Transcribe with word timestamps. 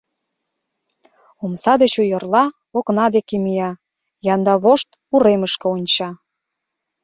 Омса 1.43 1.73
деч 1.81 1.93
ойырла, 2.01 2.45
окна 2.77 3.05
деке 3.15 3.35
мия, 3.43 3.71
янда 4.33 4.53
вошт 4.63 4.89
уремышке 5.15 5.67
онча. 5.75 6.09